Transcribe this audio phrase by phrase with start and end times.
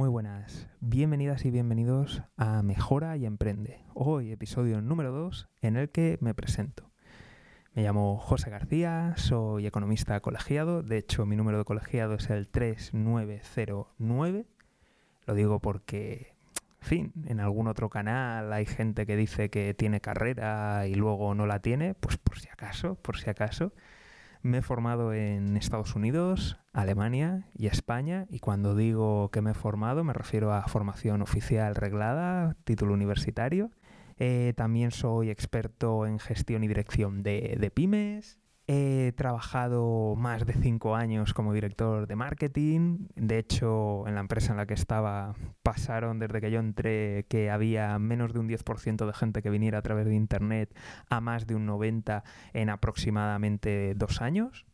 [0.00, 3.84] Muy buenas, bienvenidas y bienvenidos a Mejora y Emprende.
[3.92, 6.90] Hoy episodio número 2 en el que me presento.
[7.74, 12.48] Me llamo José García, soy economista colegiado, de hecho mi número de colegiado es el
[12.48, 14.46] 3909.
[15.26, 16.32] Lo digo porque,
[16.80, 21.34] en fin, en algún otro canal hay gente que dice que tiene carrera y luego
[21.34, 23.74] no la tiene, pues por si acaso, por si acaso.
[24.42, 29.54] Me he formado en Estados Unidos, Alemania y España y cuando digo que me he
[29.54, 33.70] formado me refiero a formación oficial reglada, título universitario.
[34.18, 38.38] Eh, también soy experto en gestión y dirección de, de pymes,
[38.72, 43.08] He trabajado más de cinco años como director de marketing.
[43.16, 45.34] De hecho, en la empresa en la que estaba
[45.64, 49.78] pasaron desde que yo entré que había menos de un 10% de gente que viniera
[49.78, 50.72] a través de Internet
[51.08, 54.66] a más de un 90% en aproximadamente dos años.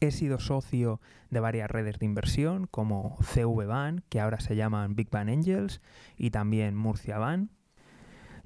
[0.00, 1.00] He sido socio
[1.30, 5.80] de varias redes de inversión como CV Ban, que ahora se llaman Big Ban Angels,
[6.18, 7.48] y también Murcia Ban.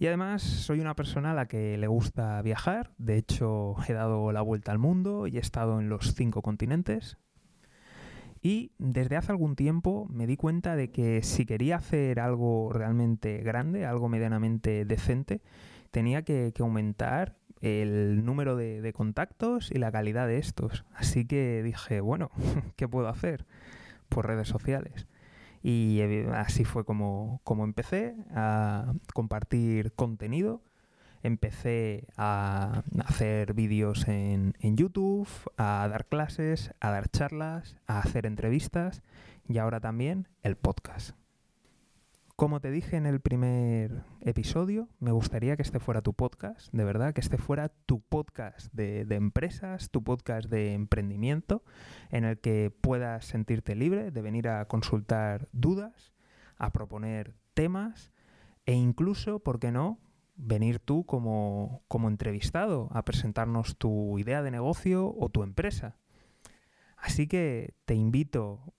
[0.02, 2.90] Y además soy una persona a la que le gusta viajar.
[2.98, 7.18] De hecho, he dado la vuelta al mundo y he estado en los cinco continentes.
[8.42, 13.38] Y desde hace algún tiempo me di cuenta de que si quería hacer algo realmente
[13.44, 15.40] grande, algo medianamente decente,
[15.92, 20.84] tenía que, aumentar el número de, contactos y la calidad de estos.
[20.96, 22.32] Así que dije, bueno,
[22.74, 23.46] ¿qué puedo hacer?
[24.08, 25.06] Por redes sociales.
[25.62, 26.00] Y
[26.32, 30.62] así fue como, empecé a compartir contenido.
[31.22, 38.26] Empecé a hacer vídeos en, en YouTube, a dar clases, a dar charlas, a hacer
[38.26, 39.02] entrevistas
[39.48, 41.14] y ahora también el podcast.
[42.42, 46.82] Como te dije en el primer episodio, me gustaría que este fuera tu podcast, de
[46.82, 51.62] verdad, que este fuera tu podcast de, empresas, tu podcast de emprendimiento,
[52.10, 56.14] en el que puedas sentirte libre de venir a consultar dudas,
[56.56, 58.10] a proponer temas
[58.66, 60.00] e incluso, ¿por qué no?,
[60.34, 65.96] venir tú como, como entrevistado a presentarnos tu idea de negocio o tu empresa.
[66.96, 68.74] Así que te invito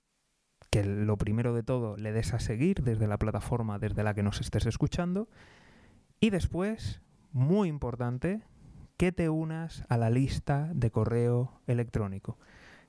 [0.74, 4.24] que lo primero de todo le des a seguir desde la plataforma desde la que
[4.24, 5.28] nos estés escuchando
[6.20, 7.00] y después,
[7.32, 8.42] muy importante,
[8.98, 12.40] que te unas a la lista de correo electrónico.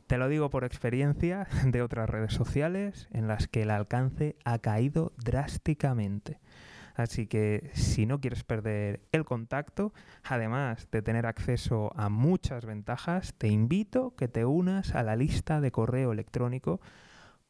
[0.07, 4.61] Te lo digo por experiencia de otras redes sociales en las que el alcance ha
[4.61, 6.41] caído drásticamente.
[6.95, 13.35] Así que si no quieres perder el contacto, además de tener acceso a muchas ventajas,
[13.37, 16.81] te invito que te unas a la lista de correo electrónico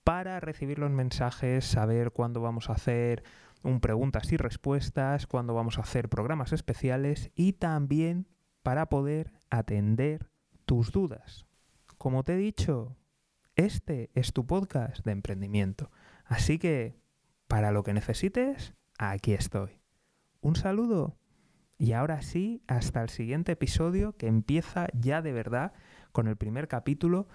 [0.04, 3.24] para recibir los mensajes, saber cuándo vamos a hacer
[3.62, 8.28] un preguntas y respuestas, cuándo vamos a hacer programas especiales y también
[8.62, 10.28] para poder atender
[10.66, 11.46] tus dudas.
[11.96, 12.96] Como te he dicho,
[13.56, 15.90] este es tu podcast de emprendimiento.
[16.26, 17.00] Así que,
[17.48, 19.80] para lo que necesites, aquí estoy.
[20.42, 21.16] Un saludo
[21.78, 25.72] y ahora sí, hasta el siguiente episodio que empieza ya de verdad
[26.12, 27.28] con el primer capítulo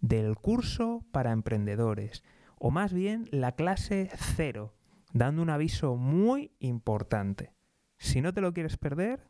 [0.00, 2.24] del curso para emprendedores,
[2.58, 4.74] o más bien la clase cero,
[5.12, 7.52] dando un aviso muy importante.
[7.98, 9.28] Si no te lo quieres perder,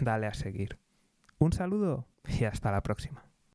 [0.00, 0.78] dale a seguir.
[1.38, 2.08] Un saludo
[2.40, 3.24] y hasta la próxima.